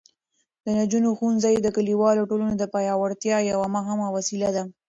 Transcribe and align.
د 0.63 0.65
نجونو 0.79 1.09
ښوونځي 1.17 1.55
د 1.61 1.67
کلیوالو 1.75 2.27
ټولنو 2.29 2.53
د 2.57 2.63
پیاوړتیا 2.73 3.37
یوه 3.51 3.67
مهمه 3.75 4.07
وسیله 4.17 4.49
ده. 4.55 4.63